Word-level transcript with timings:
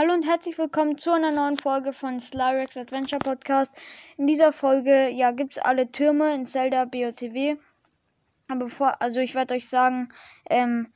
Hallo 0.00 0.14
und 0.14 0.24
herzlich 0.24 0.56
willkommen 0.58 0.96
zu 0.96 1.10
einer 1.10 1.32
neuen 1.32 1.58
Folge 1.58 1.92
von 1.92 2.20
Slyrex 2.20 2.76
Adventure 2.76 3.18
Podcast. 3.18 3.72
In 4.16 4.28
dieser 4.28 4.52
Folge, 4.52 5.08
ja, 5.08 5.32
gibt's 5.32 5.58
alle 5.58 5.90
Türme 5.90 6.32
in 6.36 6.46
Zelda 6.46 6.84
BOTW. 6.84 7.56
Aber 8.46 8.66
bevor, 8.66 9.02
also 9.02 9.18
ich 9.18 9.34
werde 9.34 9.54
euch 9.54 9.68
sagen, 9.68 10.10
ähm, 10.48 10.92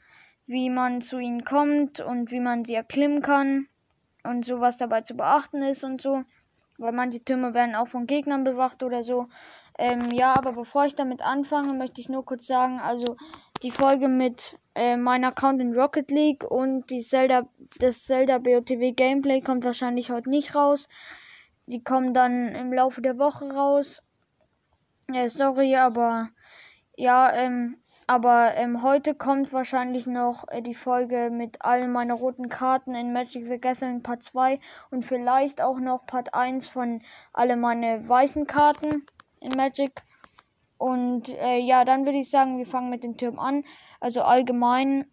wie 0.46 0.70
man 0.70 1.00
zu 1.00 1.18
ihnen 1.18 1.44
kommt 1.44 1.98
und 1.98 2.30
wie 2.30 2.38
man 2.38 2.64
sie 2.64 2.74
erklimmen 2.74 3.22
kann 3.22 3.66
und 4.22 4.46
so 4.46 4.60
was 4.60 4.76
dabei 4.76 5.00
zu 5.00 5.16
beachten 5.16 5.64
ist 5.64 5.82
und 5.82 6.00
so. 6.00 6.22
Weil 6.78 6.92
manche 6.92 7.24
Türme 7.24 7.54
werden 7.54 7.74
auch 7.74 7.88
von 7.88 8.06
Gegnern 8.06 8.44
bewacht 8.44 8.84
oder 8.84 9.02
so. 9.02 9.26
Ähm, 9.80 10.12
ja, 10.12 10.32
aber 10.36 10.52
bevor 10.52 10.84
ich 10.84 10.94
damit 10.94 11.22
anfange, 11.22 11.72
möchte 11.74 12.00
ich 12.00 12.08
nur 12.08 12.24
kurz 12.24 12.46
sagen, 12.46 12.78
also 12.78 13.16
die 13.62 13.70
Folge 13.70 14.08
mit 14.08 14.58
äh, 14.74 14.96
meinem 14.96 15.24
Account 15.24 15.60
in 15.60 15.74
Rocket 15.74 16.10
League 16.10 16.44
und 16.44 16.90
die 16.90 17.00
Zelda, 17.00 17.46
das 17.78 18.04
Zelda 18.04 18.38
BOTW 18.38 18.92
Gameplay 18.92 19.40
kommt 19.40 19.64
wahrscheinlich 19.64 20.10
heute 20.10 20.30
nicht 20.30 20.54
raus. 20.54 20.88
Die 21.66 21.82
kommen 21.82 22.12
dann 22.12 22.48
im 22.48 22.72
Laufe 22.72 23.02
der 23.02 23.18
Woche 23.18 23.52
raus. 23.52 24.02
Ja, 25.12 25.28
sorry, 25.28 25.76
aber 25.76 26.30
ja, 26.96 27.32
ähm, 27.34 27.76
aber 28.08 28.56
ähm, 28.56 28.82
heute 28.82 29.14
kommt 29.14 29.52
wahrscheinlich 29.52 30.06
noch 30.06 30.48
äh, 30.48 30.60
die 30.60 30.74
Folge 30.74 31.30
mit 31.30 31.62
allen 31.62 31.92
meiner 31.92 32.14
roten 32.14 32.48
Karten 32.48 32.94
in 32.96 33.12
Magic 33.12 33.46
the 33.46 33.58
Gathering 33.58 34.02
Part 34.02 34.24
2 34.24 34.58
und 34.90 35.06
vielleicht 35.06 35.60
auch 35.60 35.78
noch 35.78 36.06
Part 36.06 36.34
1 36.34 36.68
von 36.68 37.00
alle 37.32 37.56
meine 37.56 38.08
weißen 38.08 38.46
Karten 38.46 39.06
in 39.40 39.56
Magic. 39.56 40.02
Und 40.82 41.28
äh, 41.28 41.58
ja, 41.58 41.84
dann 41.84 42.06
würde 42.06 42.18
ich 42.18 42.28
sagen, 42.28 42.58
wir 42.58 42.66
fangen 42.66 42.90
mit 42.90 43.04
den 43.04 43.16
Türmen 43.16 43.38
an. 43.38 43.62
Also 44.00 44.22
allgemein, 44.22 45.06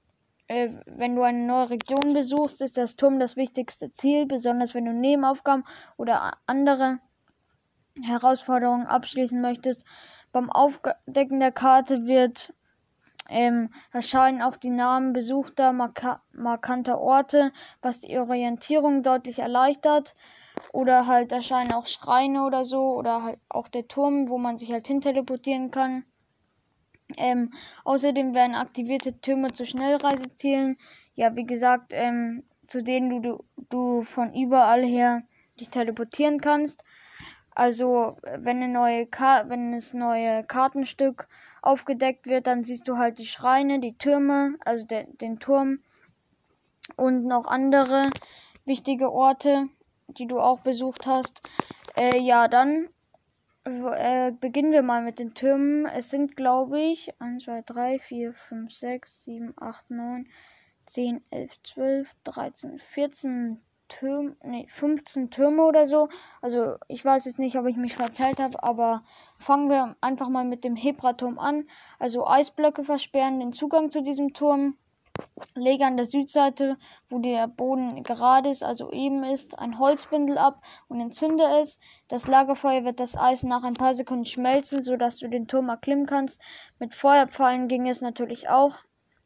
äh, 0.47 0.69
wenn 0.87 1.15
du 1.15 1.21
eine 1.21 1.45
neue 1.45 1.69
Region 1.69 2.11
besuchst, 2.15 2.63
ist 2.63 2.79
das 2.79 2.95
Turm 2.95 3.19
das 3.19 3.35
wichtigste 3.35 3.91
Ziel, 3.91 4.25
besonders 4.25 4.73
wenn 4.73 4.85
du 4.85 4.93
Nebenaufgaben 4.93 5.63
oder 5.95 6.33
andere 6.47 6.97
Herausforderungen 8.01 8.87
abschließen 8.87 9.39
möchtest. 9.39 9.85
Beim 10.31 10.49
Aufdecken 10.49 11.39
der 11.39 11.51
Karte 11.51 12.07
wird 12.07 12.51
ähm, 13.29 13.69
erscheinen 13.91 14.41
auch 14.41 14.57
die 14.57 14.71
Namen 14.71 15.13
besuchter 15.13 15.71
marka 15.71 16.23
markanter 16.31 16.99
Orte, 16.99 17.51
was 17.83 17.99
die 17.99 18.17
Orientierung 18.17 19.03
deutlich 19.03 19.37
erleichtert. 19.37 20.15
Oder 20.73 21.07
halt 21.07 21.31
erscheinen 21.31 21.73
auch 21.73 21.87
Schreine 21.87 22.45
oder 22.45 22.65
so. 22.65 22.95
Oder 22.95 23.23
halt 23.23 23.39
auch 23.49 23.67
der 23.67 23.87
Turm, 23.87 24.29
wo 24.29 24.37
man 24.37 24.57
sich 24.57 24.71
halt 24.71 24.87
hin 24.87 25.01
teleportieren 25.01 25.71
kann. 25.71 26.03
Ähm, 27.17 27.51
außerdem 27.85 28.33
werden 28.33 28.55
aktivierte 28.55 29.19
Türme 29.19 29.51
zu 29.51 29.65
Schnellreisezielen. 29.65 30.77
Ja, 31.15 31.35
wie 31.35 31.45
gesagt, 31.45 31.91
ähm, 31.91 32.43
zu 32.67 32.83
denen 32.83 33.09
du, 33.09 33.19
du, 33.19 33.43
du 33.69 34.03
von 34.03 34.33
überall 34.33 34.85
her 34.85 35.23
dich 35.59 35.69
teleportieren 35.69 36.39
kannst. 36.39 36.83
Also, 37.51 38.17
wenn 38.23 38.63
eine 38.63 38.71
neue 38.71 39.07
wenn 39.47 39.73
das 39.73 39.93
neue 39.93 40.43
Kartenstück 40.43 41.27
aufgedeckt 41.61 42.27
wird, 42.27 42.47
dann 42.47 42.63
siehst 42.63 42.87
du 42.87 42.97
halt 42.97 43.17
die 43.17 43.25
Schreine, 43.25 43.79
die 43.79 43.97
Türme, 43.97 44.55
also 44.63 44.85
de 44.85 45.07
den 45.17 45.39
Turm 45.39 45.79
und 46.95 47.25
noch 47.25 47.45
andere 47.45 48.09
wichtige 48.65 49.11
Orte 49.11 49.67
die 50.17 50.27
du 50.27 50.39
auch 50.39 50.59
besucht 50.59 51.07
hast. 51.07 51.41
Äh, 51.95 52.19
ja, 52.19 52.47
dann 52.47 52.89
äh, 53.65 54.31
beginnen 54.31 54.71
wir 54.71 54.81
mal 54.81 55.03
mit 55.03 55.19
den 55.19 55.33
Türmen. 55.33 55.85
Es 55.85 56.09
sind, 56.09 56.35
glaube 56.35 56.79
ich, 56.81 57.13
1, 57.19 57.43
2, 57.43 57.61
3, 57.63 57.99
4, 57.99 58.33
5, 58.33 58.73
6, 58.73 59.25
7, 59.25 59.53
8, 59.57 59.91
9, 59.91 60.27
10, 60.85 61.21
11, 61.29 61.63
12, 61.63 62.07
13, 62.23 62.79
14 62.79 63.61
Türme, 63.89 64.35
nee, 64.43 64.67
15 64.69 65.31
Türme 65.31 65.63
oder 65.63 65.85
so. 65.85 66.09
Also 66.41 66.77
ich 66.87 67.03
weiß 67.03 67.25
jetzt 67.25 67.39
nicht, 67.39 67.57
ob 67.57 67.65
ich 67.65 67.75
mich 67.75 67.95
verzählt 67.95 68.39
habe, 68.39 68.63
aber 68.63 69.03
fangen 69.39 69.69
wir 69.69 69.95
einfach 69.99 70.29
mal 70.29 70.45
mit 70.45 70.63
dem 70.63 70.75
Hebraturm 70.75 71.39
an. 71.39 71.67
Also 71.97 72.25
Eisblöcke 72.25 72.83
versperren 72.83 73.39
den 73.39 73.51
Zugang 73.51 73.91
zu 73.91 74.01
diesem 74.01 74.33
Turm. 74.33 74.77
Lege 75.55 75.85
an 75.85 75.97
der 75.97 76.05
Südseite, 76.05 76.77
wo 77.09 77.19
der 77.19 77.47
Boden 77.47 78.03
gerade 78.03 78.49
ist, 78.49 78.63
also 78.63 78.91
eben 78.91 79.23
ist, 79.23 79.57
ein 79.57 79.79
Holzbündel 79.79 80.37
ab 80.37 80.61
und 80.87 81.01
entzünde 81.01 81.43
es. 81.61 81.79
Das 82.07 82.27
Lagerfeuer 82.27 82.83
wird 82.83 82.99
das 82.99 83.15
Eis 83.15 83.43
nach 83.43 83.63
ein 83.63 83.73
paar 83.73 83.93
Sekunden 83.93 84.25
schmelzen, 84.25 84.81
sodass 84.81 85.17
du 85.17 85.27
den 85.27 85.47
Turm 85.47 85.69
erklimmen 85.69 86.05
kannst. 86.05 86.41
Mit 86.79 86.93
Feuerpfeilen 86.93 87.67
ging 87.67 87.87
es 87.87 88.01
natürlich 88.01 88.49
auch, 88.49 88.77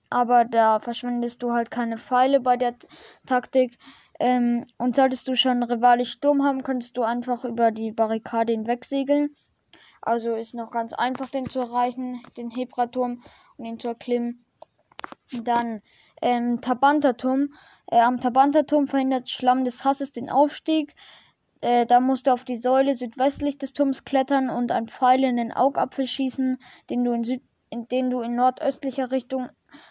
aber 0.10 0.46
da 0.46 0.80
verschwendest 0.80 1.42
du 1.44 1.52
halt 1.54 1.72
keine 1.72 1.98
Pfeile 1.98 2.40
bei 2.40 2.58
der 2.58 2.76
Taktik. 3.26 3.78
Ähm, 4.20 4.66
und 4.78 4.96
solltest 4.96 5.28
du 5.28 5.36
schon 5.36 5.64
rivalisch 5.64 6.12
Sturm 6.12 6.44
haben, 6.44 6.64
könntest 6.64 6.98
du 6.98 7.04
einfach 7.04 7.44
über 7.44 7.72
die 7.72 7.92
Barrikade 7.92 8.54
hinwegsegeln. 8.54 9.36
Also 10.02 10.36
ist 10.36 10.54
noch 10.54 10.72
ganz 10.72 10.94
einfach, 10.94 11.30
den 11.30 11.50
zu 11.50 11.60
erreichen, 11.60 12.22
den 12.38 12.52
Hebraturm 12.52 13.24
und 13.58 13.66
ihn 13.66 13.80
zu 13.80 13.88
erklimmen. 13.88 14.46
Dann 15.32 15.82
ähm, 16.22 16.62
Tabantaturm. 16.62 17.54
Äh, 17.88 18.00
am 18.00 18.20
Tabantaturm 18.20 18.88
verhindert 18.88 19.30
Schlamm 19.30 19.66
des 19.66 19.84
Hasses 19.84 20.12
den 20.12 20.30
Aufstieg. 20.30 20.96
Äh, 21.62 21.86
da 21.86 22.00
musst 22.00 22.28
du 22.28 22.32
auf 22.32 22.44
die 22.44 22.56
Säule 22.56 22.94
südwestlich 22.94 23.58
des 23.58 23.74
Turms 23.74 24.06
klettern 24.06 24.50
und 24.50 24.72
einen 24.72 24.88
Pfeil 24.88 25.24
in 25.24 25.38
den 25.38 25.52
Augapfel 25.52 26.08
schießen, 26.08 26.60
den 26.90 27.04
du 27.04 27.14
in, 27.14 27.24
Süd 27.24 27.42
in, 27.70 27.88
den 27.88 28.10
du 28.10 28.22
in 28.22 28.36
nordöstlicher 28.36 29.12
Richtung 29.12 29.50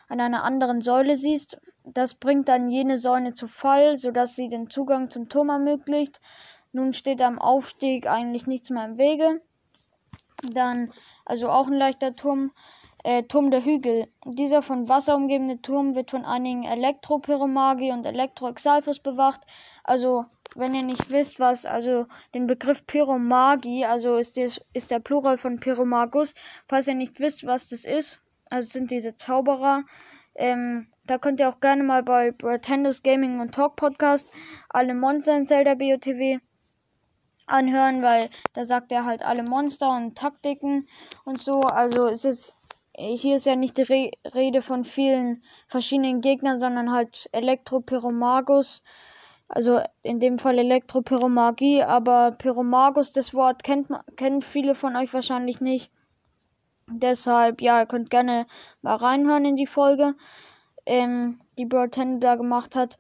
an 0.09 0.21
einer 0.21 0.45
anderen 0.45 0.81
Säule 0.81 1.17
siehst. 1.17 1.59
Das 1.85 2.15
bringt 2.15 2.49
dann 2.49 2.69
jene 2.69 2.99
Säule 2.99 3.35
zu 3.35 3.49
Fall, 3.49 3.97
sodass 3.97 4.37
sie 4.37 4.49
den 4.49 4.71
Zugang 4.71 5.11
zum 5.11 5.29
Turm 5.29 5.49
ermöglicht. 5.49 6.21
Nun 6.73 6.93
steht 6.93 7.21
am 7.21 7.39
Aufstieg 7.39 8.07
eigentlich 8.07 8.47
nichts 8.47 8.71
mehr 8.71 8.85
im 8.85 8.99
Wege. 8.99 9.43
Dann, 10.43 10.93
also 11.25 11.49
auch 11.51 11.67
ein 11.67 11.75
leichter 11.75 12.15
Turm 12.17 12.53
äh, 13.03 13.23
Turm 13.25 13.51
der 13.51 13.65
Hügel. 13.65 14.09
Dieser 14.25 14.63
von 14.63 14.89
Wasser 14.89 15.17
umgebene 15.17 15.61
Turm 15.61 15.95
wird 15.95 16.11
von 16.11 16.25
einigen 16.25 16.65
Elektropyromagie 16.65 17.93
und 17.93 18.05
Elektroexalfus 18.05 19.01
bewacht. 19.01 19.41
Also, 19.85 20.27
wenn 20.55 20.75
ihr 20.75 20.83
nicht 20.83 21.11
wisst, 21.11 21.41
was, 21.41 21.65
also 21.65 22.07
den 22.35 22.47
Begriff 22.47 22.87
Pyromagie, 22.87 23.85
also 23.85 24.17
ist, 24.17 24.37
des, 24.37 24.61
ist 24.73 24.91
der 24.91 25.01
Plural 25.01 25.39
von 25.39 25.59
Pyromagus. 25.59 26.35
Falls 26.69 26.87
ihr 26.87 26.95
nicht 26.95 27.19
wisst, 27.21 27.47
was 27.47 27.69
das 27.69 27.85
ist, 27.85 28.21
also 28.51 28.69
sind 28.69 28.91
diese 28.91 29.17
Zauberer. 29.17 29.85
Ähm, 30.35 30.89
da 31.05 31.19
könnt 31.19 31.41
ihr 31.41 31.49
auch 31.49 31.61
gerne 31.61 31.83
mal 31.83 32.03
bei 32.03 32.31
Pretendos 32.31 33.03
Gaming 33.03 33.41
und 33.41 33.55
Talk 33.55 33.77
Podcast 33.77 34.27
alle 34.69 34.95
Monster 34.95 35.37
in 35.37 35.47
Zelda 35.47 35.75
BOTW 35.75 36.39
anhören, 37.47 38.03
weil 38.03 38.31
da 38.55 38.65
sagt 38.65 38.93
er 38.93 39.05
halt 39.05 39.23
alle 39.23 39.43
Monster 39.43 39.91
und 39.91 40.17
Taktiken 40.17 40.89
und 41.25 41.41
so. 41.41 41.61
Also 41.61 42.07
es 42.07 42.25
ist 42.25 42.57
hier 42.97 43.37
ist 43.37 43.47
ja 43.47 43.57
nicht 43.57 43.79
die 43.79 43.83
Re 43.83 44.11
Rede 44.35 44.63
von 44.63 44.85
vielen 44.85 45.43
verschiedenen 45.67 46.21
Gegnern, 46.21 46.59
sondern 46.59 46.93
halt 46.93 47.29
Elektropyromagus. 47.33 48.83
Also 49.49 49.81
in 50.03 50.19
dem 50.19 50.39
Fall 50.39 50.59
Elektropyromagie, 50.59 51.83
aber 51.83 52.33
Pyromagus, 52.33 53.13
das 53.13 53.35
Wort 53.35 53.65
kennt, 53.65 53.89
kennen 54.17 54.41
viele 54.41 54.75
von 54.75 54.97
euch 54.97 55.13
wahrscheinlich 55.13 55.61
nicht. 55.61 55.93
Deshalb, 56.89 57.61
ja, 57.61 57.81
ihr 57.81 57.87
könnt 57.87 58.11
gerne 58.11 58.47
mal 58.81 58.97
reinhören 58.97 59.45
in 59.45 59.57
die 59.57 59.67
Folge, 59.67 60.15
ähm, 60.87 61.41
die 61.59 61.67
Broad 61.67 61.97
da 62.21 62.37
gemacht 62.37 62.77
hat. 62.77 62.99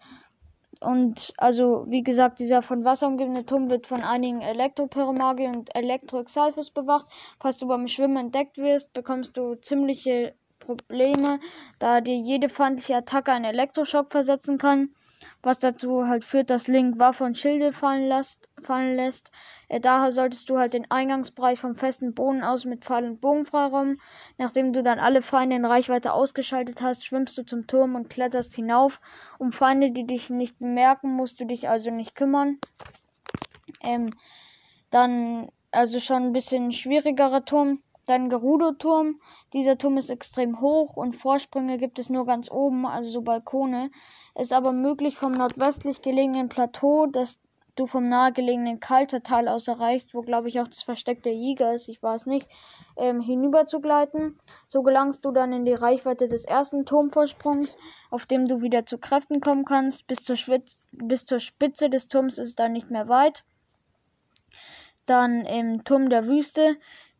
Und 0.82 1.32
also, 1.36 1.84
wie 1.88 2.02
gesagt, 2.02 2.40
dieser 2.40 2.62
von 2.62 2.84
Wasser 2.84 3.06
umgebene 3.06 3.46
Turm 3.46 3.70
wird 3.70 3.86
von 3.86 4.02
einigen 4.02 4.40
Elektropyromagie 4.40 5.46
und 5.48 5.74
Elektroexalfus 5.74 6.70
bewacht. 6.70 7.06
Falls 7.40 7.58
du 7.58 7.66
beim 7.66 7.88
Schwimmen 7.88 8.16
entdeckt 8.16 8.58
wirst, 8.58 8.92
bekommst 8.92 9.36
du 9.36 9.54
ziemliche 9.54 10.34
Probleme, 10.58 11.40
da 11.78 12.00
dir 12.00 12.16
jede 12.16 12.48
feindliche 12.48 12.96
Attacke 12.96 13.32
einen 13.32 13.44
Elektroschock 13.46 14.12
versetzen 14.12 14.58
kann 14.58 14.90
was 15.42 15.58
dazu 15.58 16.06
halt 16.06 16.24
führt, 16.24 16.50
dass 16.50 16.68
Link 16.68 16.98
Waffe 16.98 17.24
und 17.24 17.36
Schilde 17.36 17.72
fallen, 17.72 18.06
lässt. 18.08 18.48
Fallen 18.62 18.94
lässt. 18.94 19.32
Äh, 19.68 19.80
daher 19.80 20.12
solltest 20.12 20.48
du 20.48 20.58
halt 20.58 20.72
den 20.72 20.88
Eingangsbereich 20.88 21.58
vom 21.58 21.74
festen 21.74 22.14
Boden 22.14 22.44
aus 22.44 22.64
mit 22.64 22.84
Pfeil 22.84 23.04
und 23.04 23.20
Bogen 23.20 23.44
freiräumen. 23.44 24.00
Nachdem 24.38 24.72
du 24.72 24.84
dann 24.84 25.00
alle 25.00 25.20
Feinde 25.20 25.56
in 25.56 25.64
Reichweite 25.64 26.12
ausgeschaltet 26.12 26.80
hast, 26.80 27.04
schwimmst 27.04 27.36
du 27.36 27.44
zum 27.44 27.66
Turm 27.66 27.96
und 27.96 28.08
kletterst 28.08 28.54
hinauf. 28.54 29.00
Um 29.38 29.50
Feinde, 29.50 29.90
die 29.90 30.06
dich 30.06 30.30
nicht 30.30 30.60
bemerken, 30.60 31.12
musst 31.12 31.40
du 31.40 31.44
dich 31.44 31.68
also 31.68 31.90
nicht 31.90 32.14
kümmern. 32.14 32.58
Ähm, 33.82 34.10
dann 34.90 35.48
also 35.72 35.98
schon 35.98 36.22
ein 36.22 36.32
bisschen 36.32 36.70
schwierigerer 36.70 37.44
Turm. 37.44 37.82
Dann 38.06 38.28
Gerudo-Turm. 38.28 39.20
Dieser 39.52 39.76
Turm 39.78 39.96
ist 39.96 40.10
extrem 40.10 40.60
hoch 40.60 40.96
und 40.96 41.16
Vorsprünge 41.16 41.78
gibt 41.78 41.98
es 41.98 42.10
nur 42.10 42.26
ganz 42.26 42.50
oben, 42.50 42.86
also 42.86 43.10
so 43.10 43.22
Balkone 43.22 43.90
ist 44.34 44.52
aber 44.52 44.72
möglich 44.72 45.16
vom 45.16 45.32
nordwestlich 45.32 46.02
gelegenen 46.02 46.48
Plateau 46.48 47.06
des 47.06 47.38
du 47.76 47.86
vom 47.86 48.08
nahegelegenen 48.08 48.80
Kaltertal 48.80 49.48
aus 49.48 49.68
erreichst, 49.68 50.14
wo 50.14 50.22
glaube 50.22 50.48
ich 50.48 50.60
auch 50.60 50.68
das 50.68 50.82
Versteck 50.82 51.22
der 51.22 51.34
Jäger 51.34 51.74
ist, 51.74 51.88
ich 51.88 52.02
weiß 52.02 52.26
nicht, 52.26 52.48
ähm, 52.96 53.20
hinüber 53.20 53.66
zu 53.66 53.80
gleiten. 53.80 54.38
So 54.66 54.82
gelangst 54.82 55.24
du 55.24 55.30
dann 55.30 55.52
in 55.52 55.64
die 55.64 55.72
Reichweite 55.72 56.28
des 56.28 56.44
ersten 56.44 56.84
Turmvorsprungs, 56.84 57.76
auf 58.10 58.26
dem 58.26 58.46
du 58.46 58.60
wieder 58.60 58.84
zu 58.86 58.98
Kräften 58.98 59.40
kommen 59.40 59.64
kannst. 59.64 60.06
Bis 60.06 60.22
zur, 60.22 60.36
Schwitz 60.36 60.76
bis 60.92 61.24
zur 61.24 61.40
Spitze 61.40 61.88
des 61.88 62.08
Turms 62.08 62.38
ist 62.38 62.48
es 62.48 62.54
dann 62.54 62.72
nicht 62.72 62.90
mehr 62.90 63.08
weit. 63.08 63.44
Dann 65.06 65.44
im 65.46 65.84
Turm 65.84 66.10
der 66.10 66.26
Wüste 66.26 66.76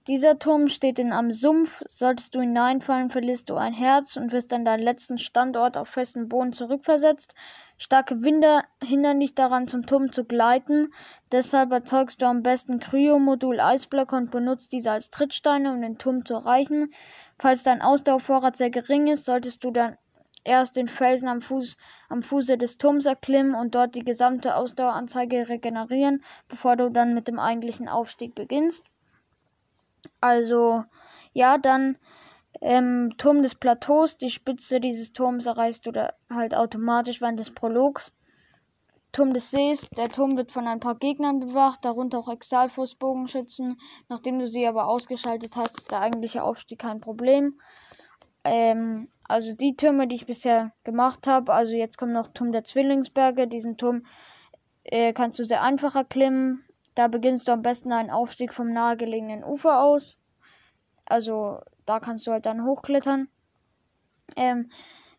dieser 0.09 0.39
Turm 0.39 0.69
steht 0.69 0.99
in 0.99 1.13
einem 1.13 1.33
Sumpf. 1.33 1.83
Solltest 1.89 2.35
du 2.35 2.41
hineinfallen, 2.41 3.11
verlierst 3.11 3.49
du 3.49 3.55
ein 3.55 3.73
Herz 3.73 4.17
und 4.17 4.33
wirst 4.33 4.53
an 4.53 4.65
deinen 4.65 4.83
letzten 4.83 5.19
Standort 5.19 5.77
auf 5.77 5.89
festen 5.89 6.29
Boden 6.29 6.53
zurückversetzt. 6.53 7.35
Starke 7.79 8.21
Winde 8.23 8.63
hindern 8.83 9.21
dich 9.21 9.35
daran, 9.35 9.69
zum 9.69 9.87
Turm 9.87 10.11
zu 10.11 10.25
gleiten. 10.25 10.93
Deshalb 11.31 11.71
erzeugst 11.73 12.21
du 12.21 12.27
am 12.27 12.43
besten 12.43 12.81
Kryomodul 12.81 13.61
Eisblöcke 13.61 14.17
und 14.17 14.31
benutzt 14.31 14.73
diese 14.73 14.91
als 14.91 15.11
Trittsteine, 15.11 15.73
um 15.73 15.81
den 15.81 15.99
Turm 15.99 16.25
zu 16.25 16.35
erreichen. 16.35 16.93
Falls 17.39 17.63
dein 17.63 17.83
Ausdauervorrat 17.83 18.57
sehr 18.57 18.71
gering 18.71 19.07
ist, 19.07 19.25
solltest 19.25 19.63
du 19.63 19.71
dann 19.71 19.97
erst 20.45 20.77
den 20.77 20.89
Felsen 20.89 21.29
am, 21.29 21.43
Fuß, 21.43 21.77
am 22.09 22.23
Fuße 22.23 22.59
des 22.59 22.79
Turms 22.79 23.07
erklimmen 23.07 23.55
und 23.55 23.75
dort 23.75 23.95
die 23.95 24.05
gesamte 24.05 24.57
Ausdaueranzeige 24.57 25.49
regenerieren, 25.49 26.25
bevor 26.49 26.77
du 26.77 26.91
dann 26.91 27.15
mit 27.15 27.29
dem 27.29 27.39
eigentlichen 27.39 27.89
Aufstieg 27.89 28.35
beginnst. 28.35 28.85
Also, 30.21 30.85
ja, 31.33 31.59
dann 31.59 31.97
ähm, 32.61 33.15
Turm 33.19 33.43
des 33.43 33.55
Plateaus. 33.55 34.17
Die 34.17 34.31
Spitze 34.31 34.81
dieses 34.81 35.13
Turms 35.13 35.47
erreichst 35.47 35.87
du 35.87 35.93
da 35.93 36.13
halt 36.31 36.55
automatisch 36.55 37.21
während 37.21 37.41
des 37.41 37.51
Prologs. 37.51 38.13
Turm 39.13 39.35
des 39.35 39.51
Sees. 39.51 39.89
Der 39.97 40.09
Turm 40.09 40.37
wird 40.37 40.53
von 40.53 40.67
ein 40.67 40.81
paar 40.81 40.95
Gegnern 40.95 41.41
bewacht, 41.41 41.85
darunter 41.85 42.19
auch 42.19 42.29
Exalfuß-Bogenschützen. 42.29 43.79
Nachdem 44.09 44.39
du 44.39 44.47
sie 44.47 44.67
aber 44.67 44.87
ausgeschaltet 44.87 45.57
hast, 45.57 45.79
ist 45.79 45.93
der 45.93 46.01
eigentliche 46.01 46.43
Aufstieg 46.43 46.79
kein 46.79 47.01
Problem. 47.01 47.61
Ähm, 48.45 49.09
also 49.25 49.55
die 49.55 49.77
Türme, 49.77 50.09
die 50.09 50.17
ich 50.17 50.27
bisher 50.27 50.73
gemacht 50.85 51.27
habe. 51.27 51.53
Also 51.53 51.75
jetzt 51.75 51.99
kommt 51.99 52.13
noch 52.13 52.29
Turm 52.29 52.53
der 52.53 52.65
Zwillingsberge. 52.65 53.49
Diesen 53.49 53.77
Turm 53.77 54.07
äh, 54.85 55.13
kannst 55.13 55.39
du 55.39 55.45
sehr 55.45 55.63
einfach 55.63 55.95
erklimmen. 55.95 56.65
Da 56.95 57.09
beginnst 57.09 57.49
du 57.49 57.53
am 57.53 57.63
besten 57.63 57.93
einen 57.93 58.11
Aufstieg 58.11 58.53
vom 58.53 58.73
nahegelegenen 58.73 59.45
Ufer 59.45 59.83
aus. 59.83 60.19
Also 61.07 61.61
da 61.87 62.01
kannst 62.01 62.27
du 62.27 62.33
halt 62.33 62.47
dann 62.47 62.65
hochklettern. 62.65 63.29
Ähm, 64.37 64.71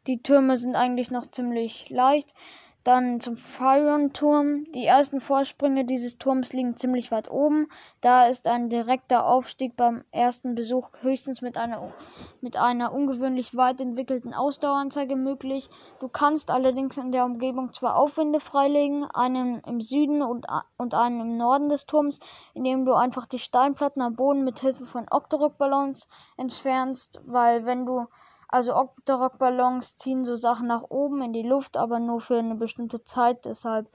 die 0.08 0.22
Türme 0.22 0.58
sind 0.58 0.76
eigentlich 0.76 1.12
noch 1.12 1.30
ziemlich 1.32 1.90
leicht. 1.90 2.34
Dann 2.84 3.22
zum 3.22 3.38
Fyron-Turm. 3.38 4.66
Die 4.74 4.86
ersten 4.86 5.22
Vorsprünge 5.22 5.86
dieses 5.86 6.18
Turms 6.18 6.52
liegen 6.52 6.76
ziemlich 6.76 7.12
weit 7.12 7.32
oben. 7.32 7.70
Da 8.02 8.28
ist 8.28 8.46
ein 8.46 8.70
direkter 8.70 9.26
Aufstieg 9.26 9.78
beim 9.78 10.04
ersten 10.12 10.54
Besuch 10.54 10.90
höchstens 11.00 11.42
mit 11.42 11.56
einer, 11.56 11.94
mit 12.42 12.58
einer 12.58 12.92
ungewöhnlich 12.92 13.56
weit 13.56 13.80
entwickelten 13.80 14.34
Ausdaueranzeige 14.34 15.16
möglich. 15.16 15.70
Du 16.02 16.10
kannst 16.10 16.52
allerdings 16.52 16.98
in 16.98 17.14
der 17.14 17.24
Umgebung 17.24 17.72
zwei 17.72 17.92
Aufwinde 17.92 18.42
freilegen, 18.42 19.06
einen 19.06 19.62
im 19.62 19.80
Süden 19.80 20.22
und, 20.22 20.46
und 20.76 20.94
einen 20.94 21.22
im 21.22 21.38
Norden 21.38 21.70
des 21.70 21.86
Turms, 21.86 22.20
indem 22.54 22.84
du 22.84 22.94
einfach 22.94 23.28
die 23.28 23.40
Steinplatten 23.40 24.02
am 24.02 24.18
Boden 24.18 24.44
mit 24.44 24.60
Hilfe 24.60 24.86
von 24.86 25.06
Octorok-Ballons 25.10 26.10
entfernst, 26.36 27.22
weil 27.26 27.66
wenn 27.66 27.86
du 27.86 28.08
also 28.54 28.76
Octorok-Ballons 28.76 29.98
ziehen 29.98 30.24
so 30.26 30.36
Sachen 30.36 30.68
nach 30.68 30.84
oben 30.90 31.24
in 31.24 31.34
die 31.34 31.42
Luft, 31.42 31.76
aber 31.76 32.00
nur 32.00 32.22
für 32.22 32.38
eine 32.38 32.54
bestimmte 32.54 33.04
Zeit. 33.04 33.46
Deshalb 33.46 33.88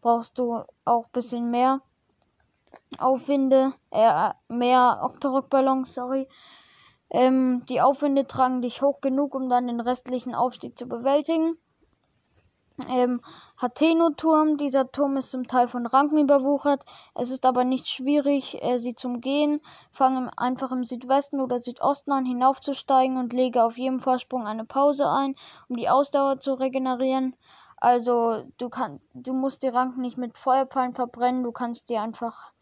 brauchst 0.00 0.38
du 0.38 0.62
auch 0.86 1.04
ein 1.04 1.12
bisschen 1.12 1.50
mehr 1.50 1.82
Aufwinde, 2.98 3.74
äh, 3.90 4.30
mehr 4.48 5.00
Octorok-Ballons, 5.02 5.92
sorry. 5.94 6.28
Ähm, 7.10 7.64
die 7.68 7.82
Aufwinde 7.82 8.26
tragen 8.26 8.62
dich 8.62 8.80
hoch 8.80 9.02
genug, 9.02 9.34
um 9.34 9.50
dann 9.50 9.66
den 9.66 9.80
restlichen 9.80 10.34
Aufstieg 10.34 10.78
zu 10.78 10.88
bewältigen 10.88 11.58
ähm, 12.88 13.20
Hateno-Turm. 13.56 14.56
Dieser 14.58 14.90
Turm 14.90 15.16
ist 15.16 15.30
zum 15.30 15.46
Teil 15.46 15.68
von 15.68 15.86
Ranken 15.86 16.18
überwuchert. 16.18 16.84
Es 17.14 17.30
ist 17.30 17.46
aber 17.46 17.64
nicht 17.64 17.88
schwierig, 17.88 18.62
äh, 18.62 18.78
sie 18.78 18.94
zum 18.94 19.20
Gehen. 19.20 19.60
Fange 19.90 20.30
einfach 20.36 20.72
im 20.72 20.84
Südwesten 20.84 21.40
oder 21.40 21.58
Südosten 21.58 22.12
an 22.12 22.24
hinaufzusteigen 22.24 23.16
und 23.16 23.32
lege 23.32 23.64
auf 23.64 23.78
jedem 23.78 24.00
Vorsprung 24.00 24.46
eine 24.46 24.64
Pause 24.64 25.08
ein, 25.08 25.34
um 25.68 25.76
die 25.76 25.88
Ausdauer 25.88 26.40
zu 26.40 26.54
regenerieren. 26.54 27.34
Also 27.78 28.44
du 28.58 28.68
kannst, 28.68 29.04
du 29.14 29.32
musst 29.32 29.62
die 29.62 29.68
Ranken 29.68 30.00
nicht 30.00 30.16
mit 30.16 30.38
Feuerpfeilen 30.38 30.94
verbrennen, 30.94 31.42
du 31.42 31.52
kannst 31.52 31.88
die 31.88 31.98
einfach 31.98 32.52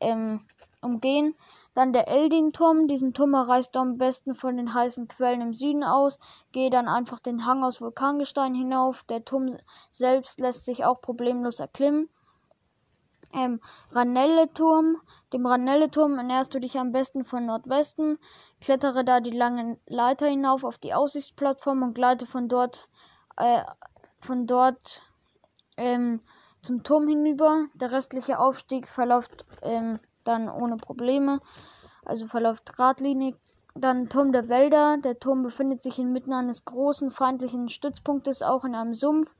ähm, 0.00 0.40
umgehen. 0.80 1.34
Dann 1.74 1.92
der 1.92 2.08
Eldin-Turm. 2.08 2.86
Diesen 2.86 3.14
Turm 3.14 3.34
erreichst 3.34 3.74
du 3.74 3.80
am 3.80 3.96
besten 3.96 4.34
von 4.34 4.56
den 4.56 4.74
heißen 4.74 5.08
Quellen 5.08 5.40
im 5.40 5.54
Süden 5.54 5.84
aus. 5.84 6.18
Gehe 6.52 6.70
dann 6.70 6.86
einfach 6.86 7.18
den 7.18 7.46
Hang 7.46 7.64
aus 7.64 7.80
Vulkangestein 7.80 8.54
hinauf. 8.54 9.02
Der 9.04 9.24
Turm 9.24 9.56
selbst 9.90 10.38
lässt 10.38 10.64
sich 10.64 10.84
auch 10.84 11.00
problemlos 11.00 11.60
erklimmen. 11.60 12.10
Ähm, 13.32 13.60
Ranelle-Turm. 13.92 15.00
Dem 15.32 15.46
Ranelle-Turm 15.46 16.18
ernährst 16.18 16.52
du 16.54 16.60
dich 16.60 16.78
am 16.78 16.92
besten 16.92 17.24
von 17.24 17.46
Nordwesten. 17.46 18.18
Klettere 18.60 19.04
da 19.04 19.20
die 19.20 19.30
lange 19.30 19.78
Leiter 19.86 20.26
hinauf 20.26 20.64
auf 20.64 20.76
die 20.76 20.92
Aussichtsplattform 20.92 21.82
und 21.82 21.94
gleite 21.94 22.26
von 22.26 22.48
dort, 22.48 22.88
äh, 23.38 23.62
von 24.20 24.46
dort 24.46 25.00
ähm, 25.78 26.20
zum 26.60 26.82
Turm 26.82 27.08
hinüber. 27.08 27.64
Der 27.74 27.92
restliche 27.92 28.38
Aufstieg 28.38 28.86
verläuft 28.86 29.46
ähm, 29.62 29.98
dann 30.24 30.48
ohne 30.48 30.76
Probleme. 30.76 31.40
Also 32.04 32.26
verläuft 32.26 32.66
geradlinig. 32.66 33.36
Dann 33.74 34.08
Turm 34.08 34.32
der 34.32 34.48
Wälder. 34.48 34.98
Der 34.98 35.18
Turm 35.18 35.42
befindet 35.42 35.82
sich 35.82 35.98
inmitten 35.98 36.32
eines 36.32 36.64
großen 36.64 37.10
feindlichen 37.10 37.68
Stützpunktes, 37.68 38.42
auch 38.42 38.64
in 38.64 38.74
einem 38.74 38.92
Sumpf, 38.92 39.30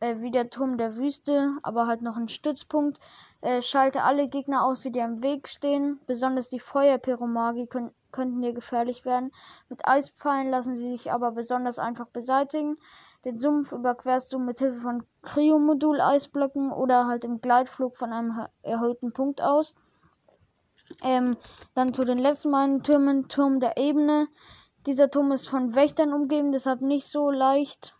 äh, 0.00 0.16
wie 0.20 0.30
der 0.30 0.48
Turm 0.48 0.78
der 0.78 0.96
Wüste, 0.96 1.52
aber 1.62 1.86
halt 1.86 2.00
noch 2.00 2.16
ein 2.16 2.28
Stützpunkt. 2.28 2.98
Äh, 3.40 3.60
schalte 3.60 4.02
alle 4.02 4.28
Gegner 4.28 4.64
aus, 4.64 4.80
die 4.80 4.90
dir 4.90 5.04
im 5.04 5.22
Weg 5.22 5.48
stehen. 5.48 6.00
Besonders 6.06 6.48
die 6.48 6.60
Feuerpyromagi 6.60 7.66
können, 7.66 7.90
könnten 8.10 8.40
dir 8.40 8.54
gefährlich 8.54 9.04
werden. 9.04 9.32
Mit 9.68 9.86
Eispfeilen 9.86 10.50
lassen 10.50 10.74
sie 10.74 10.90
sich 10.90 11.12
aber 11.12 11.32
besonders 11.32 11.78
einfach 11.78 12.06
beseitigen. 12.06 12.78
Den 13.24 13.38
Sumpf 13.38 13.72
überquerst 13.72 14.32
du 14.32 14.38
mit 14.38 14.60
Hilfe 14.60 14.80
von 14.80 15.04
Kryomodul-Eisblöcken 15.22 16.72
oder 16.72 17.06
halt 17.06 17.24
im 17.24 17.40
Gleitflug 17.40 17.96
von 17.96 18.12
einem 18.12 18.46
erhöhten 18.62 19.12
Punkt 19.12 19.42
aus. 19.42 19.74
Ähm, 21.02 21.36
dann 21.74 21.94
zu 21.94 22.04
den 22.04 22.18
letzten 22.18 22.50
beiden 22.52 22.82
Türmen. 22.82 23.28
Turm 23.28 23.60
der 23.60 23.76
Ebene. 23.76 24.28
Dieser 24.86 25.10
Turm 25.10 25.32
ist 25.32 25.48
von 25.48 25.74
Wächtern 25.74 26.12
umgeben, 26.12 26.52
deshalb 26.52 26.80
nicht 26.80 27.06
so 27.06 27.30
leicht 27.30 27.94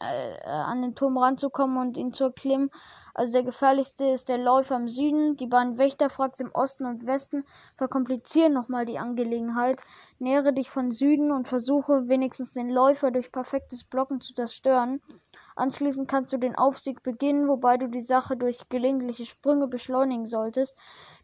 äh, 0.00 0.48
an 0.48 0.82
den 0.82 0.94
Turm 0.94 1.16
ranzukommen 1.16 1.78
und 1.78 1.96
ihn 1.96 2.12
zu 2.12 2.24
erklimmen. 2.24 2.70
Also 3.14 3.32
der 3.32 3.44
gefährlichste 3.44 4.04
ist 4.04 4.28
der 4.28 4.36
Läufer 4.36 4.76
im 4.76 4.88
Süden. 4.88 5.36
Die 5.38 5.46
beiden 5.46 5.78
Wächterfracks 5.78 6.40
im 6.40 6.50
Osten 6.52 6.84
und 6.84 7.06
Westen 7.06 7.46
verkomplizieren 7.78 8.52
nochmal 8.52 8.84
die 8.84 8.98
Angelegenheit. 8.98 9.80
Nähere 10.18 10.52
dich 10.52 10.68
von 10.68 10.90
Süden 10.90 11.32
und 11.32 11.48
versuche 11.48 12.08
wenigstens 12.08 12.52
den 12.52 12.68
Läufer 12.68 13.10
durch 13.10 13.32
perfektes 13.32 13.84
Blocken 13.84 14.20
zu 14.20 14.34
zerstören. 14.34 15.00
Anschließend 15.56 16.06
kannst 16.06 16.34
du 16.34 16.36
den 16.36 16.54
Aufstieg 16.54 17.02
beginnen, 17.02 17.48
wobei 17.48 17.78
du 17.78 17.88
die 17.88 18.02
Sache 18.02 18.36
durch 18.36 18.68
gelegentliche 18.68 19.24
Sprünge 19.24 19.68
beschleunigen 19.68 20.26
solltest. 20.26 20.76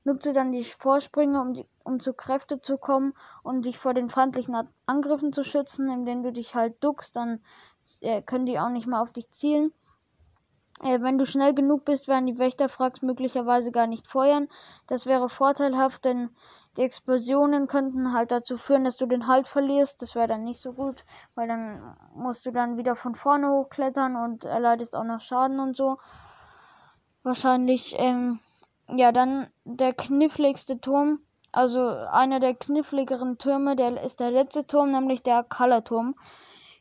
Nutze 0.05 0.33
dann 0.33 0.53
die 0.53 0.65
Vorsprünge, 0.65 1.39
um, 1.39 1.53
die, 1.53 1.67
um 1.85 2.01
zu 2.01 2.15
Kräfte 2.15 2.61
zu 2.61 2.79
kommen 2.79 3.13
und 3.43 3.67
dich 3.67 3.79
vor 3.79 3.93
den 3.93 4.09
feindlichen 4.09 4.57
Angriffen 4.87 5.35
zu 5.35 5.45
schützen, 5.45 5.91
indem 5.91 6.23
du 6.23 6.33
dich 6.33 6.55
halt 6.55 6.83
duckst, 6.83 7.15
dann 7.15 7.41
äh, 8.01 8.23
können 8.23 8.47
die 8.47 8.59
auch 8.59 8.71
nicht 8.71 8.87
mal 8.87 9.03
auf 9.03 9.13
dich 9.13 9.31
zielen. 9.31 9.71
Äh, 10.83 11.03
wenn 11.03 11.19
du 11.19 11.27
schnell 11.27 11.55
genug 11.55 11.85
bist, 11.85 12.09
werden 12.09 12.27
die 12.27 12.39
Wächterfracks 12.39 13.03
möglicherweise 13.03 13.71
gar 13.71 13.87
nicht 13.87 14.09
feuern. 14.09 14.49
Das 14.87 15.05
wäre 15.05 15.29
vorteilhaft, 15.29 16.07
denn 16.07 16.31
die 16.77 16.83
Explosionen 16.83 17.67
könnten 17.67 18.13
halt 18.13 18.33
dazu 18.33 18.57
führen, 18.57 18.85
dass 18.85 18.97
du 18.97 19.07
den 19.07 19.27
Halt 19.27 19.47
verlierst. 19.47 20.01
Das 20.01 20.15
wäre 20.15 20.29
dann 20.29 20.45
nicht 20.45 20.61
so 20.61 20.73
gut, 20.73 21.05
weil 21.35 21.47
dann 21.47 21.97
musst 22.15 22.47
du 22.47 22.51
dann 22.51 22.79
wieder 22.79 22.97
von 22.97 23.15
vorne 23.15 23.51
hochklettern 23.51 24.17
und 24.17 24.45
erleidest 24.45 24.97
auch 24.97 25.05
noch 25.05 25.21
Schaden 25.21 25.61
und 25.61 25.77
so. 25.77 25.99
Wahrscheinlich, 27.23 27.95
ähm, 27.99 28.41
ja, 28.89 29.13
dann 29.13 29.49
der 29.65 29.93
kniffligste 29.93 30.81
Turm. 30.81 31.21
Also 31.53 31.87
einer 31.87 32.41
der 32.41 32.55
kniffligeren 32.55 33.37
Türme, 33.37 33.77
der 33.77 34.03
ist 34.03 34.21
der 34.21 34.31
letzte 34.31 34.67
Turm, 34.67 34.93
nämlich 34.93 35.23
der 35.23 35.45
Color-Turm. 35.45 36.15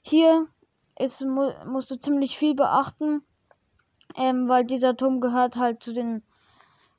Hier 0.02 0.48
ist, 0.98 1.26
mu 1.26 1.52
musst 1.66 1.92
du 1.92 2.00
ziemlich 2.00 2.38
viel 2.38 2.56
beachten, 2.56 3.24
ähm, 4.16 4.48
weil 4.48 4.64
dieser 4.64 4.96
Turm 4.96 5.20
gehört 5.20 5.58
halt 5.58 5.84
zu 5.84 5.94
den 5.94 6.24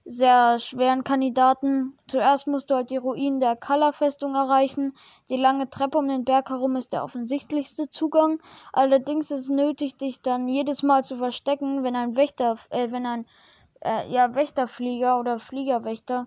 sehr 0.05 0.59
schweren 0.59 1.05
Kandidaten. 1.05 1.97
Zuerst 2.09 2.47
musst 2.47 2.71
du 2.71 2.75
halt 2.75 2.91
die 2.91 2.97
Ruinen 2.97 3.41
der 3.41 3.57
Kala-Festung 3.57 4.35
erreichen. 4.35 4.95
Die 5.29 5.37
lange 5.37 5.71
Treppe 5.71 5.99
um 5.99 6.09
den 6.09 6.25
Berg 6.25 6.51
herum 6.51 6.77
ist 6.77 6.93
der 6.93 7.05
offensichtlichste 7.05 7.89
Zugang. 7.89 8.41
Allerdings 8.73 9.31
ist 9.31 9.41
es 9.41 9.49
nötig, 9.49 9.97
dich 9.97 10.21
dann 10.21 10.49
jedes 10.49 10.83
Mal 10.83 11.05
zu 11.05 11.17
verstecken, 11.17 11.85
wenn 11.85 11.97
ein 11.97 12.17
Wächter, 12.17 12.57
äh, 12.71 12.91
wenn 12.91 13.07
ein 13.07 13.27
äh, 13.81 14.11
ja, 14.13 14.35
Wächterflieger 14.35 15.19
oder 15.19 15.39
Fliegerwächter 15.39 16.27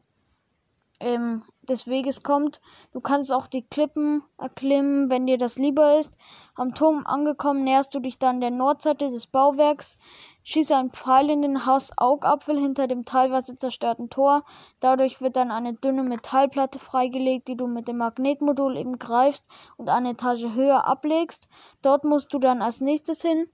ähm, 0.99 1.43
des 1.61 1.87
Weges 1.87 2.23
kommt. 2.23 2.61
Du 2.93 3.01
kannst 3.01 3.33
auch 3.33 3.47
die 3.47 3.63
Klippen 3.63 4.23
erklimmen, 4.37 5.09
wenn 5.09 5.25
dir 5.25 5.37
das 5.37 5.57
lieber 5.57 5.99
ist. 5.99 6.13
Am 6.55 6.73
Turm 6.73 7.05
angekommen 7.05 7.63
näherst 7.63 7.93
du 7.93 7.99
dich 7.99 8.17
dann 8.19 8.39
der 8.39 8.51
Nordseite 8.51 9.09
des 9.09 9.27
Bauwerks. 9.27 9.97
Schieße 10.47 10.75
einen 10.75 10.91
Pfeil 10.91 11.31
in 11.31 11.41
den 11.41 11.65
Haus-Augapfel 11.65 12.59
hinter 12.59 12.85
dem 12.85 13.03
teilweise 13.03 13.57
zerstörten 13.57 14.11
Tor. 14.11 14.43
Dadurch 14.79 15.19
wird 15.19 15.35
dann 15.37 15.49
eine 15.49 15.73
dünne 15.73 16.03
Metallplatte 16.03 16.77
freigelegt, 16.77 17.47
die 17.47 17.57
du 17.57 17.65
mit 17.65 17.87
dem 17.87 17.97
Magnetmodul 17.97 18.77
eben 18.77 18.99
greifst 18.99 19.47
und 19.75 19.89
eine 19.89 20.11
Etage 20.11 20.53
höher 20.53 20.85
ablegst. 20.85 21.47
Dort 21.81 22.05
musst 22.05 22.31
du 22.31 22.37
dann 22.37 22.61
als 22.61 22.79
nächstes 22.79 23.23
hin. 23.23 23.47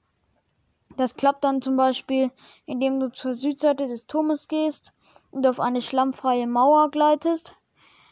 Das 0.98 1.16
klappt 1.16 1.46
dann 1.46 1.62
zum 1.62 1.78
Beispiel, 1.78 2.30
indem 2.66 3.00
du 3.00 3.10
zur 3.10 3.36
Südseite 3.36 3.88
des 3.88 4.06
Turmes 4.06 4.50
gehst 4.50 4.92
und 5.32 5.48
auf 5.48 5.62
eine 5.62 5.82
schlammfreie 5.82 6.46
Mauer 6.46 6.92
gleitest. 6.92 7.56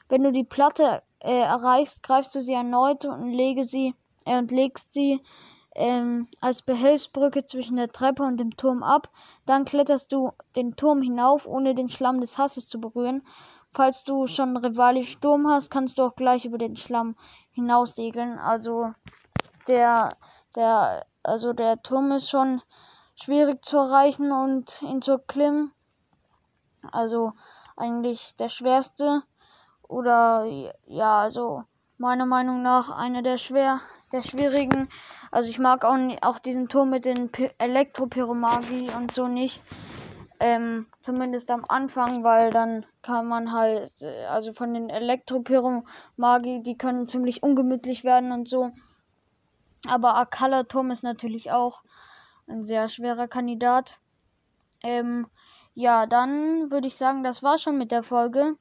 Wenn 0.07 0.23
du 0.23 0.31
die 0.31 0.45
Platte 0.45 1.03
äh, 1.19 1.37
erreichst, 1.37 2.01
greifst 2.01 2.33
du 2.33 2.41
sie 2.41 2.53
erneut 2.53 3.03
und, 3.03 3.33
lege 3.33 3.65
sie, 3.65 3.93
äh, 4.23 4.37
und 4.37 4.51
legst 4.51 4.93
sie 4.93 5.21
ähm, 5.79 6.27
als 6.41 6.61
Behelfsbrücke 6.61 7.45
zwischen 7.45 7.77
der 7.77 7.91
Treppe 7.91 8.23
und 8.23 8.35
dem 8.35 8.57
Turm 8.57 8.83
ab. 8.83 9.09
Dann 9.45 9.63
kletterst 9.63 10.11
du 10.11 10.33
den 10.57 10.75
Turm 10.75 11.01
hinauf, 11.01 11.47
ohne 11.47 11.73
den 11.73 11.87
Schlamm 11.87 12.19
des 12.19 12.37
Hasses 12.37 12.67
zu 12.67 12.81
berühren. 12.81 13.25
Falls 13.73 14.03
du 14.03 14.27
schon 14.27 14.57
rivalisch 14.57 15.11
Sturm 15.11 15.47
hast, 15.47 15.71
kannst 15.71 15.97
du 15.97 16.03
auch 16.03 16.17
gleich 16.17 16.43
über 16.43 16.57
den 16.57 16.75
Schlamm 16.75 17.15
hinaussegeln. 17.51 18.37
Also 18.39 18.93
der, 19.69 20.09
der, 20.53 21.05
also 21.23 21.53
der 21.53 21.81
Turm 21.81 22.11
ist 22.11 22.29
schon 22.29 22.61
schwierig 23.15 23.63
zu 23.63 23.77
erreichen 23.77 24.33
und 24.33 24.81
ihn 24.81 25.01
zu 25.01 25.11
erklimmen. 25.11 25.71
Also 26.91 27.31
eigentlich 27.77 28.35
der 28.35 28.49
schwerste 28.49 29.23
oder 29.87 30.43
ja, 30.87 31.19
also 31.19 31.63
meiner 31.97 32.25
Meinung 32.25 32.63
nach 32.63 32.89
einer 32.89 33.21
der 33.21 33.37
schwer, 33.37 33.79
der 34.11 34.23
schwierigen. 34.23 34.89
Also 35.31 35.49
ich 35.49 35.59
mag 35.59 35.85
auch, 35.85 35.97
auch 36.21 36.39
diesen 36.39 36.69
Turm 36.69 36.89
mit 36.89 37.05
den 37.05 37.29
Elektropyromagie 37.57 38.89
und 38.97 39.11
so 39.11 39.27
nicht. 39.27 39.63
Ähm, 40.41 40.87
zumindest 41.01 41.51
am 41.51 41.65
Anfang, 41.67 42.23
weil 42.23 42.51
dann 42.51 42.85
kann 43.01 43.27
man 43.27 43.51
halt, 43.51 43.91
äh, 44.01 44.25
also 44.25 44.53
von 44.53 44.73
den 44.73 44.89
Elektropyromagie, 44.89 46.63
die 46.63 46.77
können 46.77 47.09
ziemlich 47.09 47.43
ungemütlich 47.43 48.05
werden 48.05 48.31
und 48.31 48.47
so. 48.47 48.71
Aber 49.87 50.15
Akala 50.15 50.63
Turm 50.63 50.91
ist 50.91 51.03
natürlich 51.03 51.51
auch 51.51 51.83
ein 52.47 52.63
sehr 52.63 52.87
schwerer 52.87 53.27
Kandidat. 53.27 53.99
Ähm, 54.81 55.27
ja, 55.73 56.05
dann 56.05 56.71
würde 56.71 56.87
ich 56.87 56.95
sagen, 56.95 57.23
das 57.23 57.43
war 57.43 57.57
schon 57.57 57.77
mit 57.77 57.91
der 57.91 58.03
Folge. 58.03 58.55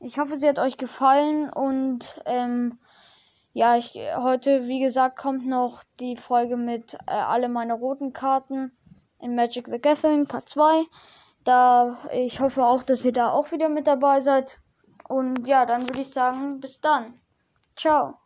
Ich 0.00 0.18
hoffe, 0.18 0.36
sie 0.36 0.48
hat 0.48 0.58
euch 0.58 0.76
gefallen 0.76 1.50
und 1.52 2.20
ähm, 2.24 2.78
ja, 3.56 3.74
ich, 3.78 3.94
heute, 3.94 4.68
wie 4.68 4.80
gesagt, 4.80 5.16
kommt 5.16 5.46
noch 5.46 5.82
die 5.98 6.18
Folge 6.18 6.58
mit 6.58 6.92
äh, 7.06 7.12
alle 7.12 7.48
meine 7.48 7.72
roten 7.72 8.12
Karten 8.12 8.70
in 9.18 9.34
Magic 9.34 9.68
the 9.68 9.80
Gathering 9.80 10.26
Part 10.26 10.46
2. 10.46 10.84
Da 11.42 11.96
ich 12.12 12.38
hoffe 12.40 12.62
auch, 12.66 12.82
dass 12.82 13.02
ihr 13.06 13.14
da 13.14 13.30
auch 13.30 13.52
wieder 13.52 13.70
mit 13.70 13.86
dabei 13.86 14.20
seid. 14.20 14.60
Und 15.08 15.46
ja, 15.46 15.64
dann 15.64 15.88
würde 15.88 16.02
ich 16.02 16.12
sagen, 16.12 16.60
bis 16.60 16.82
dann. 16.82 17.18
Ciao. 17.76 18.18